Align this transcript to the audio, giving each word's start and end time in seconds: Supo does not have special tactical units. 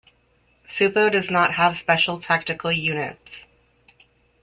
Supo 0.67 1.11
does 1.11 1.29
not 1.29 1.53
have 1.53 1.77
special 1.77 2.17
tactical 2.17 2.71
units. 2.71 3.45